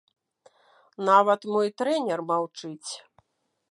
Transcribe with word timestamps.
Нават 1.09 1.41
мой 1.53 1.67
трэнер 1.83 2.19
маўчыць. 2.35 2.89